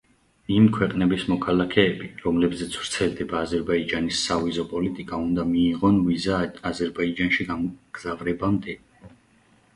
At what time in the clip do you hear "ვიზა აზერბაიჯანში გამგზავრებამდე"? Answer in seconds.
6.09-8.79